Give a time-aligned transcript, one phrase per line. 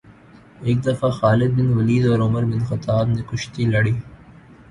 [0.85, 3.93] دفعہ Khalid bin Walid اور Umar bin Khattab نے کشتی لڑی